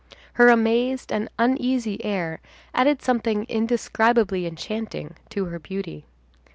Her 0.33 0.49
amazed 0.49 1.11
and 1.13 1.29
uneasy 1.37 2.03
air 2.03 2.39
added 2.73 3.03
something 3.03 3.43
indescribably 3.43 4.47
enchanting 4.47 5.15
to 5.29 5.45
her 5.45 5.59
beauty. 5.59 6.07